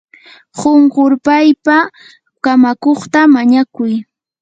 qunqurpaypa 0.57 1.77
kamakuqta 2.43 3.19
mañakuy. 3.33 3.93